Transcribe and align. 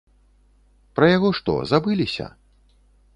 Пра 0.99 1.09
яго 1.17 1.29
што, 1.39 1.53
забыліся? 1.73 2.25